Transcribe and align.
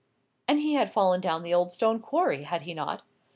"And 0.47 0.57
he 0.59 0.73
had 0.73 0.89
fallen 0.91 1.21
down 1.21 1.43
the 1.43 1.53
old 1.53 1.71
stone 1.71 1.99
quarry, 1.99 2.41
had 2.41 2.63
he 2.63 2.73
not?" 2.73 3.03